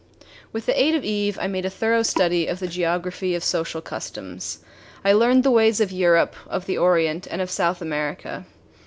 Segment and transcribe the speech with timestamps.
[0.51, 3.81] With the aid of Eve, I made a thorough study of the geography of social
[3.83, 4.57] customs.
[5.05, 8.47] I learned the ways of Europe, of the Orient, and of South America.